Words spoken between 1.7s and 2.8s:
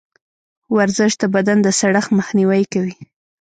سړښت مخنیوی